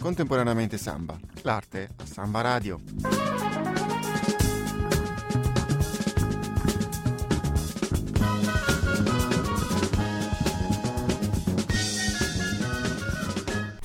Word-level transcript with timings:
Contemporaneamente 0.00 0.78
Samba, 0.78 1.18
l'arte 1.42 1.90
a 1.96 2.06
Samba 2.06 2.40
Radio. 2.40 3.39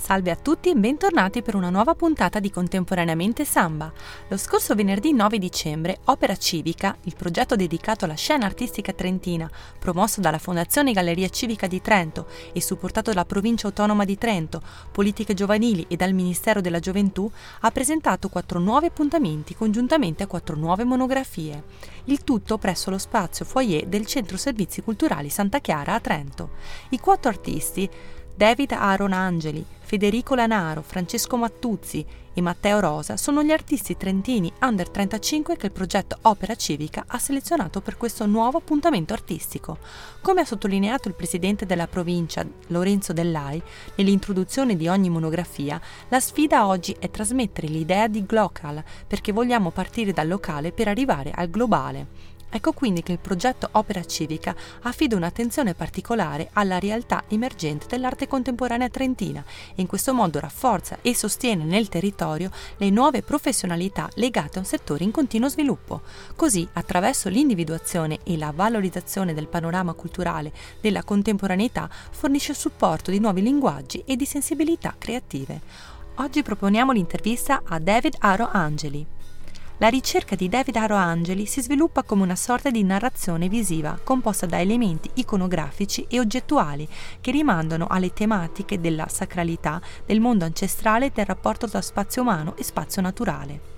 Salve 0.06 0.30
a 0.30 0.36
tutti 0.36 0.70
e 0.70 0.76
bentornati 0.76 1.42
per 1.42 1.56
una 1.56 1.72
nuova 1.72 1.96
puntata 1.96 2.40
di 2.40 2.52
Contemporaneamente 2.52 3.44
Samba. 3.44 3.92
Lo 4.28 4.38
scorso 4.38 4.76
venerdì 4.76 5.14
9 5.14 5.40
dicembre, 5.40 5.98
Opera 6.04 6.36
Civica, 6.36 6.96
il 7.06 7.16
progetto 7.18 7.56
dedicato 7.56 8.06
alla 8.06 8.14
scena 8.14 8.46
artistica 8.46 8.94
trentina, 8.94 9.50
promosso 9.80 10.22
dalla 10.22 10.38
Fondazione 10.38 10.94
Galleria 10.94 11.28
Civica 11.30 11.66
di 11.66 11.82
Trento 11.82 12.28
e 12.54 12.62
supportato 12.62 13.10
dalla 13.10 13.26
Provincia 13.26 13.66
Autonoma 13.66 14.06
di 14.06 14.16
Trento, 14.16 14.62
Politiche 14.92 15.34
Giovanili 15.34 15.88
e 15.88 15.96
dal 15.96 16.14
Ministero 16.14 16.62
della 16.62 16.78
Gioventù, 16.78 17.28
ha 17.62 17.72
presentato 17.72 18.30
quattro 18.30 18.60
nuovi 18.60 18.86
appuntamenti 18.86 19.56
congiuntamente 19.56 20.22
a 20.22 20.28
quattro 20.28 20.56
nuove 20.56 20.84
monografie. 20.84 21.64
Il 22.04 22.24
tutto 22.24 22.60
presso 22.60 22.92
lo 22.92 23.00
spazio 23.00 23.44
foyer 23.44 23.88
del 23.88 24.06
Centro 24.06 24.38
Servizi 24.38 24.84
Culturali 24.84 25.30
Santa 25.30 25.58
Chiara 25.58 25.96
a 25.96 26.00
Trento. 26.00 26.52
I 26.90 27.00
quattro 27.00 27.32
artisti 27.32 27.90
David 28.38 28.74
Aaron 28.74 29.14
Angeli, 29.14 29.66
Federico 29.80 30.36
Lanaro, 30.36 30.82
Francesco 30.82 31.38
Mattuzzi 31.38 32.06
e 32.34 32.42
Matteo 32.42 32.82
Rosa 32.82 33.16
sono 33.16 33.42
gli 33.42 33.52
artisti 33.52 33.96
trentini 33.96 34.52
under 34.60 34.90
35 34.90 35.56
che 35.56 35.68
il 35.68 35.72
progetto 35.72 36.18
Opera 36.24 36.54
Civica 36.56 37.06
ha 37.08 37.18
selezionato 37.18 37.80
per 37.80 37.96
questo 37.96 38.26
nuovo 38.26 38.58
appuntamento 38.58 39.14
artistico. 39.14 39.78
Come 40.20 40.42
ha 40.42 40.46
sottolineato 40.46 41.08
il 41.08 41.14
presidente 41.14 41.66
della 41.66 41.88
provincia, 41.88 42.46
Lorenzo 42.68 43.14
Dellai, 43.14 43.62
nell'introduzione 43.96 44.76
di 44.76 44.90
ogni 44.90 45.10
monografia, 45.10 45.80
la 46.10 46.20
sfida 46.20 46.68
oggi 46.68 46.94
è 47.00 47.10
trasmettere 47.10 47.68
l'idea 47.68 48.10
di 48.10 48.26
Glocal 48.26 48.84
perché 49.08 49.32
vogliamo 49.32 49.72
partire 49.72 50.12
dal 50.12 50.28
locale 50.28 50.74
per 50.74 50.90
arrivare 50.90 51.32
al 51.32 51.50
globale. 51.50 52.34
Ecco 52.56 52.72
quindi 52.72 53.04
che 53.04 53.12
il 53.12 53.20
progetto 53.20 53.68
Opera 53.74 54.06
Civica 54.06 54.56
affida 54.84 55.18
un'attenzione 55.18 55.74
particolare 55.74 56.52
alla 56.54 56.80
realtà 56.80 57.26
emergente 57.28 57.86
dell'arte 57.90 58.28
contemporanea 58.28 58.88
trentina 58.88 59.44
e 59.76 59.82
in 59.82 59.88
questo 59.88 60.14
modo 60.14 60.40
rafforza 60.40 61.00
e 61.02 61.14
sostiene 61.14 61.66
nel 61.66 61.90
territorio 61.90 62.50
le 62.78 62.90
nuove 62.92 63.24
professionalità 63.24 64.08
legate 64.14 64.56
a 64.56 64.62
un 64.62 64.66
settore 64.66 65.04
in 65.04 65.12
continuo 65.12 65.50
sviluppo. 65.50 66.04
Così, 66.38 66.66
attraverso 66.72 67.28
l'individuazione 67.28 68.20
e 68.24 68.38
la 68.38 68.54
valorizzazione 68.56 69.34
del 69.34 69.50
panorama 69.50 69.92
culturale 69.92 70.54
della 70.80 71.04
contemporaneità, 71.04 71.90
fornisce 71.90 72.54
supporto 72.54 73.12
di 73.12 73.20
nuovi 73.20 73.42
linguaggi 73.42 74.02
e 74.06 74.16
di 74.16 74.26
sensibilità 74.26 74.96
creative. 74.98 75.60
Oggi 76.20 76.42
proponiamo 76.42 76.94
l'intervista 76.94 77.64
a 77.66 77.80
David 77.80 78.16
Aro 78.20 78.48
Angeli. 78.50 79.15
La 79.80 79.90
ricerca 79.90 80.36
di 80.36 80.48
David 80.48 80.78
Aro 80.78 80.96
Angeli 80.96 81.46
si 81.46 81.62
sviluppa 81.62 82.04
come 82.04 82.24
una 82.24 82.38
sorta 82.38 82.70
di 82.70 82.82
narrazione 82.82 83.50
visiva 83.50 84.00
composta 84.02 84.46
da 84.46 84.62
elementi 84.62 85.10
iconografici 85.16 86.06
e 86.08 86.18
oggettuali 86.18 86.88
che 87.20 87.32
rimandano 87.32 87.86
alle 87.90 88.14
tematiche 88.14 88.80
della 88.80 89.10
sacralità, 89.10 89.82
del 90.06 90.22
mondo 90.22 90.46
ancestrale 90.46 91.08
e 91.08 91.12
del 91.14 91.26
rapporto 91.26 91.68
tra 91.68 91.82
spazio 91.82 92.22
umano 92.22 92.56
e 92.56 92.64
spazio 92.64 93.02
naturale. 93.02 93.75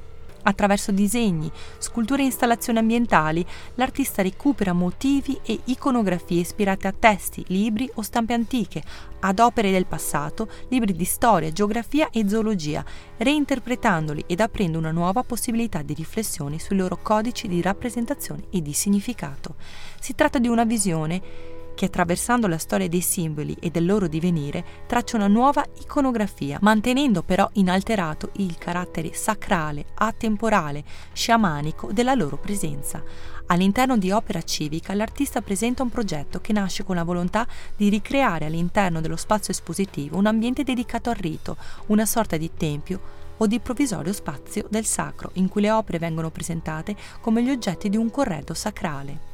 Attraverso 0.48 0.94
disegni, 0.94 1.52
sculture 1.78 2.22
e 2.22 2.26
installazioni 2.26 2.80
ambientali, 2.80 3.46
l'artista 3.76 4.22
recupera 4.22 4.72
motivi 4.72 5.38
e 5.44 5.60
iconografie 5.66 6.40
ispirate 6.40 6.88
a 6.88 6.94
testi, 6.98 7.44
libri 7.48 7.92
o 7.96 8.02
stampe 8.02 8.32
antiche, 8.32 8.82
ad 9.20 9.40
opere 9.40 9.72
del 9.72 9.88
passato, 9.88 10.48
libri 10.70 10.94
di 10.94 11.04
storia, 11.04 11.52
geografia 11.52 12.10
e 12.12 12.30
zoologia, 12.30 12.86
reinterpretandoli 13.18 14.24
ed 14.26 14.40
aprendo 14.40 14.78
una 14.78 14.92
nuova 14.92 15.24
possibilità 15.24 15.82
di 15.82 15.94
riflessione 15.94 16.60
sui 16.60 16.78
loro 16.78 16.98
codici 17.02 17.50
di 17.50 17.62
rappresentazione 17.62 18.44
e 18.50 18.62
di 18.62 18.72
significato. 18.72 19.56
Si 20.00 20.16
tratta 20.16 20.40
di 20.40 20.48
una 20.48 20.64
visione 20.64 21.57
che 21.78 21.86
attraversando 21.86 22.48
la 22.48 22.58
storia 22.58 22.90
dei 22.90 23.02
simboli 23.02 23.56
e 23.60 23.70
del 23.70 23.86
loro 23.86 24.08
divenire 24.08 24.66
traccia 24.88 25.16
una 25.16 25.28
nuova 25.28 25.64
iconografia, 25.80 26.58
mantenendo 26.62 27.22
però 27.22 27.48
inalterato 27.54 28.32
il 28.38 28.58
carattere 28.58 29.14
sacrale, 29.14 29.86
atemporale, 29.94 30.84
sciamanico 31.14 31.92
della 31.94 32.16
loro 32.16 32.38
presenza. 32.38 33.04
All'interno 33.46 33.96
di 33.96 34.10
Opera 34.10 34.42
Civica 34.42 34.96
l'artista 34.96 35.42
presenta 35.42 35.84
un 35.84 35.90
progetto 35.90 36.42
che 36.42 36.52
nasce 36.52 36.84
con 36.84 36.96
la 36.96 37.04
volontà 37.04 37.46
di 37.76 37.90
ricreare 37.90 38.46
all'interno 38.46 39.00
dello 39.00 39.16
spazio 39.16 39.54
espositivo 39.54 40.18
un 40.18 40.26
ambiente 40.26 40.64
dedicato 40.64 41.12
al 41.12 41.18
rito, 41.18 41.58
una 41.88 42.08
sorta 42.08 42.38
di 42.38 42.50
tempio 42.58 43.00
o 43.38 43.46
di 43.46 43.60
provvisorio 43.60 44.14
spazio 44.14 44.66
del 44.68 44.86
sacro 44.86 45.30
in 45.34 45.48
cui 45.48 45.62
le 45.62 45.70
opere 45.70 46.00
vengono 46.00 46.32
presentate 46.32 46.96
come 47.22 47.44
gli 47.44 47.52
oggetti 47.52 47.88
di 47.88 47.98
un 47.98 48.10
corredo 48.10 48.56
sacrale. 48.56 49.27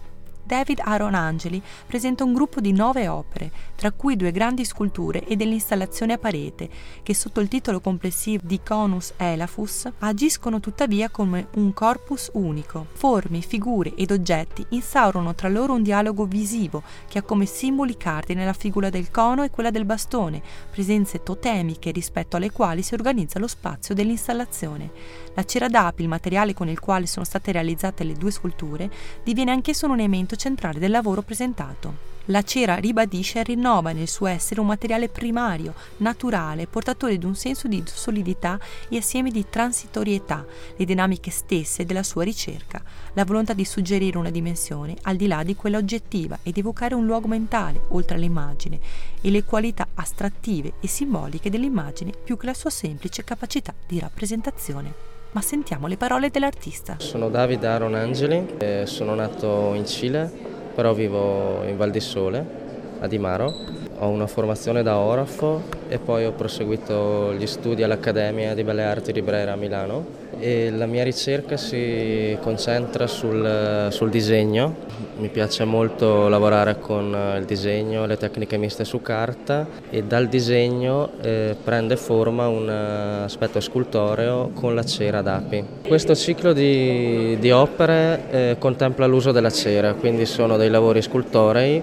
David 0.45 0.81
Aaron 0.83 1.15
Angeli 1.15 1.61
presenta 1.87 2.23
un 2.23 2.33
gruppo 2.33 2.59
di 2.59 2.73
nove 2.73 3.07
opere, 3.07 3.49
tra 3.75 3.91
cui 3.91 4.17
due 4.17 4.31
grandi 4.31 4.65
sculture 4.65 5.25
e 5.25 5.35
delle 5.35 5.53
installazioni 5.53 6.11
a 6.11 6.17
parete, 6.17 6.69
che 7.01 7.13
sotto 7.13 7.39
il 7.39 7.47
titolo 7.47 7.79
complessivo 7.79 8.41
di 8.45 8.59
Conus 8.61 9.13
Elafus 9.15 9.89
agiscono 9.99 10.59
tuttavia 10.59 11.09
come 11.09 11.47
un 11.55 11.73
corpus 11.73 12.29
unico. 12.33 12.87
Forme, 12.93 13.41
figure 13.41 13.95
ed 13.95 14.11
oggetti 14.11 14.65
instaurano 14.69 15.33
tra 15.33 15.47
loro 15.47 15.73
un 15.73 15.83
dialogo 15.83 16.25
visivo 16.25 16.83
che 17.07 17.19
ha 17.19 17.23
come 17.23 17.45
simboli 17.45 17.95
cardine 17.95 18.45
la 18.45 18.53
figura 18.53 18.89
del 18.89 19.11
cono 19.11 19.43
e 19.43 19.49
quella 19.49 19.71
del 19.71 19.85
bastone, 19.85 20.41
presenze 20.69 21.23
totemiche 21.23 21.91
rispetto 21.91 22.35
alle 22.35 22.51
quali 22.51 22.81
si 22.81 22.93
organizza 22.93 23.39
lo 23.39 23.47
spazio 23.47 23.95
dell'installazione. 23.95 24.91
La 25.35 25.45
cera 25.45 25.67
d'api, 25.67 26.01
il 26.01 26.09
materiale 26.09 26.53
con 26.53 26.67
il 26.67 26.79
quale 26.79 27.07
sono 27.07 27.25
state 27.25 27.51
realizzate 27.51 28.03
le 28.03 28.13
due 28.13 28.31
sculture, 28.31 28.91
diviene 29.23 29.51
anch'esso 29.51 29.85
un 29.85 29.93
elemento 29.93 30.32
centrale 30.35 30.79
del 30.79 30.91
lavoro 30.91 31.21
presentato. 31.21 32.11
La 32.27 32.41
cera 32.41 32.75
ribadisce 32.75 33.39
e 33.39 33.44
rinnova 33.44 33.91
nel 33.91 34.07
suo 34.07 34.27
essere 34.27 34.61
un 34.61 34.67
materiale 34.67 35.09
primario, 35.09 35.73
naturale, 35.97 36.67
portatore 36.67 37.17
di 37.17 37.25
un 37.25 37.35
senso 37.35 37.67
di 37.67 37.83
solidità 37.85 38.57
e 38.88 38.95
assieme 38.95 39.29
di 39.29 39.45
transitorietà, 39.49 40.45
le 40.77 40.85
dinamiche 40.85 41.31
stesse 41.31 41.85
della 41.85 42.01
sua 42.01 42.23
ricerca, 42.23 42.81
la 43.11 43.25
volontà 43.25 43.51
di 43.51 43.66
suggerire 43.66 44.17
una 44.17 44.29
dimensione 44.29 44.95
al 45.01 45.17
di 45.17 45.27
là 45.27 45.43
di 45.43 45.57
quella 45.57 45.79
oggettiva 45.79 46.39
ed 46.43 46.57
evocare 46.57 46.95
un 46.95 47.05
luogo 47.05 47.27
mentale 47.27 47.81
oltre 47.89 48.16
all'immagine 48.16 48.79
e 49.19 49.29
le 49.29 49.43
qualità 49.43 49.88
astrattive 49.93 50.75
e 50.79 50.88
simboliche 50.88 51.49
dell'immagine 51.49 52.13
più 52.23 52.38
che 52.38 52.45
la 52.45 52.53
sua 52.53 52.69
semplice 52.69 53.25
capacità 53.25 53.73
di 53.85 53.99
rappresentazione 53.99 55.12
ma 55.33 55.41
sentiamo 55.41 55.88
le 55.88 55.97
parole 55.97 56.29
dell'artista. 56.29 56.95
Sono 56.99 57.29
David 57.29 57.63
Aaron 57.63 57.95
Angeli, 57.95 58.55
sono 58.85 59.13
nato 59.16 59.73
in 59.73 59.85
Cile, 59.85 60.31
però 60.73 60.94
vivo 60.94 61.63
in 61.63 61.75
Val 61.77 61.91
di 61.91 61.99
Sole, 61.99 62.62
a 63.03 63.08
Dimaro. 63.08 63.53
Ho 64.00 64.08
una 64.08 64.28
formazione 64.28 64.81
da 64.81 64.97
orafo 64.97 65.62
e 65.88 66.00
poi 66.00 66.25
ho 66.25 66.31
proseguito 66.31 67.34
gli 67.34 67.46
studi 67.46 67.84
all'Accademia 67.84 68.53
di 68.53 68.64
Belle 68.64 68.84
Arti 68.84 69.12
di 69.12 69.22
Brera 69.22 69.53
a 69.53 69.56
Milano 69.56 70.22
e 70.40 70.72
la 70.72 70.88
mia 70.88 71.03
ricerca 71.03 71.58
si 71.58 72.36
concentra 72.41 73.08
sul, 73.08 73.88
sul 73.91 74.09
disegno. 74.09 74.75
Mi 75.18 75.30
piace 75.30 75.64
molto 75.64 76.28
lavorare 76.28 76.80
con 76.80 77.16
il 77.38 77.46
disegno, 77.46 78.06
le 78.06 78.18
tecniche 78.18 78.58
miste 78.58 78.84
su 78.84 79.02
carta 79.02 79.68
e 79.90 80.03
dal 80.03 80.28
disegno 80.28 81.12
eh, 81.22 81.56
prende 81.64 81.96
forma 81.97 82.47
un 82.47 82.68
aspetto 82.68 83.59
scultoreo 83.59 84.52
con 84.53 84.74
la 84.74 84.84
cera 84.84 85.22
d'api. 85.22 85.64
Questo 85.88 86.16
ciclo 86.16 86.52
di, 86.52 87.38
di 87.40 87.52
opere 87.52 88.22
eh, 88.31 88.56
contempla 88.58 89.06
l'uso 89.06 89.31
della 89.31 89.52
cera, 89.52 89.94
quindi 89.94 90.25
sono 90.25 90.58
dei 90.58 90.70
lavori 90.70 91.02
scultorei 91.02 91.81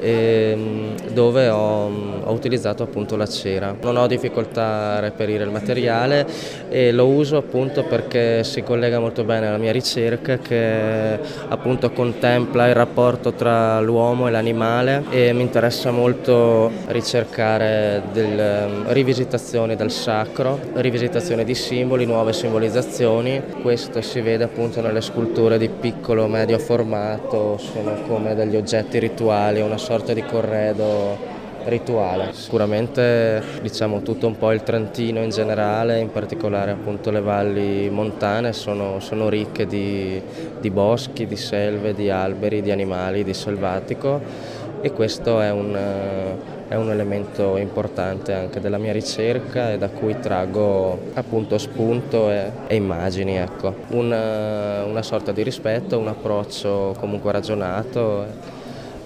dove 0.00 1.48
ho, 1.48 1.90
ho, 2.24 2.32
utilizzato 2.32 2.82
appunto 2.82 3.16
la 3.16 3.26
cera. 3.26 3.74
Non 3.82 3.96
ho 3.96 4.06
difficoltà 4.06 4.96
a 4.96 5.00
reperire 5.00 5.44
il 5.44 5.50
materiale 5.50 6.26
e 6.70 6.90
lo 6.90 7.06
uso 7.06 7.36
appunto 7.36 7.84
perché 7.84 8.42
si 8.44 8.62
collega 8.62 8.98
molto 8.98 9.24
bene 9.24 9.48
alla 9.48 9.58
mia 9.58 9.72
ricerca 9.72 10.38
che 10.38 11.18
appunto 11.48 11.90
contempla 11.90 12.68
il 12.68 12.74
rapporto 12.74 13.34
tra 13.34 13.78
l'uomo 13.80 14.26
e 14.26 14.30
l'animale 14.30 15.04
e 15.10 15.32
mi 15.34 15.42
interessa 15.42 15.90
molto 15.90 16.70
ricercare 16.86 18.02
del, 18.12 18.84
rivisitazioni 18.86 19.76
del 19.76 19.90
sacro, 19.90 20.58
rivisitazioni 20.74 21.44
di 21.44 21.54
simboli, 21.54 22.06
nuove 22.06 22.32
simbolizzazioni. 22.32 23.42
Questo 23.60 24.00
si 24.00 24.20
vede 24.20 24.44
appunto 24.44 24.80
nelle 24.80 25.02
sculture 25.02 25.58
di 25.58 25.68
piccolo 25.68 26.26
medio 26.26 26.58
formato, 26.58 27.58
sono 27.58 27.96
come 28.06 28.34
degli 28.34 28.56
oggetti 28.56 28.98
rituali, 28.98 29.60
una 29.60 29.76
sorta 29.76 29.89
di 29.98 30.22
corredo 30.22 31.18
rituale. 31.64 32.32
Sicuramente 32.32 33.42
diciamo 33.60 34.02
tutto 34.02 34.28
un 34.28 34.38
po' 34.38 34.52
il 34.52 34.62
Trentino 34.62 35.20
in 35.20 35.30
generale, 35.30 35.98
in 35.98 36.12
particolare 36.12 36.70
appunto 36.70 37.10
le 37.10 37.20
valli 37.20 37.90
montane 37.90 38.52
sono, 38.52 39.00
sono 39.00 39.28
ricche 39.28 39.66
di, 39.66 40.22
di, 40.60 40.70
boschi, 40.70 41.26
di 41.26 41.34
selve, 41.34 41.92
di 41.92 42.08
alberi, 42.08 42.62
di 42.62 42.70
animali, 42.70 43.24
di 43.24 43.34
selvatico 43.34 44.20
e 44.80 44.92
questo 44.92 45.40
è 45.40 45.50
un, 45.50 45.76
è 46.68 46.76
un 46.76 46.88
elemento 46.88 47.56
importante 47.56 48.32
anche 48.32 48.60
della 48.60 48.78
mia 48.78 48.92
ricerca 48.92 49.72
e 49.72 49.78
da 49.78 49.88
cui 49.88 50.20
traggo 50.20 51.10
appunto 51.14 51.58
spunto 51.58 52.30
e, 52.30 52.52
e 52.68 52.76
immagini. 52.76 53.36
Ecco. 53.36 53.74
Una, 53.88 54.84
una 54.84 55.02
sorta 55.02 55.32
di 55.32 55.42
rispetto, 55.42 55.98
un 55.98 56.06
approccio 56.06 56.94
comunque 56.96 57.32
ragionato 57.32 58.58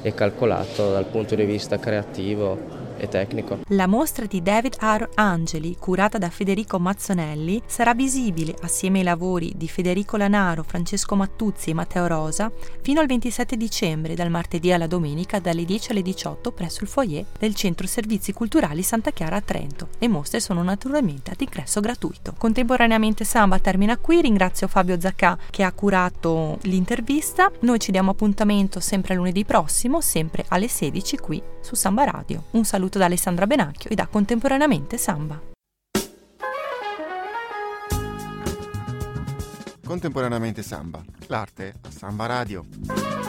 e 0.04 0.12
calcolato 0.12 0.92
dal 0.92 1.06
punto 1.06 1.34
di 1.34 1.46
vista 1.46 1.78
creativo 1.78 2.83
e 3.04 3.08
tecnico. 3.08 3.58
La 3.68 3.86
mostra 3.86 4.26
di 4.26 4.42
David 4.42 4.76
R. 4.80 5.08
Angeli, 5.14 5.76
curata 5.78 6.18
da 6.18 6.30
Federico 6.30 6.78
Mazzonelli, 6.78 7.62
sarà 7.66 7.94
visibile 7.94 8.54
assieme 8.62 8.98
ai 8.98 9.04
lavori 9.04 9.52
di 9.56 9.68
Federico 9.68 10.16
Lanaro, 10.16 10.62
Francesco 10.62 11.14
Mattuzzi 11.14 11.70
e 11.70 11.74
Matteo 11.74 12.06
Rosa 12.06 12.50
fino 12.82 13.00
al 13.00 13.06
27 13.06 13.56
dicembre, 13.56 14.14
dal 14.14 14.30
martedì 14.30 14.72
alla 14.72 14.86
domenica, 14.86 15.38
dalle 15.38 15.64
10 15.64 15.92
alle 15.92 16.02
18 16.02 16.52
presso 16.52 16.82
il 16.82 16.90
foyer 16.90 17.24
del 17.38 17.54
Centro 17.54 17.86
Servizi 17.86 18.32
Culturali 18.32 18.82
Santa 18.82 19.10
Chiara 19.10 19.36
a 19.36 19.40
Trento. 19.40 19.88
Le 19.98 20.08
mostre 20.08 20.40
sono 20.40 20.62
naturalmente 20.62 21.30
ad 21.30 21.40
ingresso 21.40 21.80
gratuito. 21.80 22.34
Contemporaneamente 22.36 23.24
Samba 23.24 23.58
termina 23.58 23.96
qui, 23.96 24.20
ringrazio 24.20 24.68
Fabio 24.68 24.98
Zaccà 24.98 25.38
che 25.50 25.62
ha 25.62 25.72
curato 25.72 26.58
l'intervista. 26.62 27.50
Noi 27.60 27.78
ci 27.78 27.90
diamo 27.90 28.10
appuntamento 28.10 28.80
sempre 28.80 29.14
lunedì 29.14 29.44
prossimo, 29.44 30.00
sempre 30.00 30.44
alle 30.48 30.68
16 30.68 31.16
qui 31.18 31.42
su 31.60 31.74
Samba 31.74 32.04
Radio. 32.04 32.44
Un 32.52 32.64
saluto 32.64 32.94
saluto 32.94 32.99
da 32.99 33.05
Alessandra 33.06 33.46
Benacchio 33.46 33.91
e 33.91 33.94
da 33.94 34.06
Contemporaneamente 34.06 34.96
Samba. 34.96 35.41
Contemporaneamente 39.85 40.62
Samba, 40.62 41.02
l'arte 41.26 41.75
a 41.82 41.91
Samba 41.91 42.26
Radio. 42.26 43.23